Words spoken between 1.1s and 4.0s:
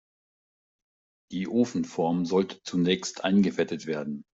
Die Ofenform sollte zunächst eingefettet